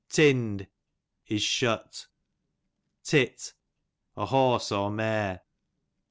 [0.09, 0.65] Tinn'd,
[1.27, 2.07] is shut.
[3.03, 3.53] Tit,
[4.17, 5.41] a horse, or mare.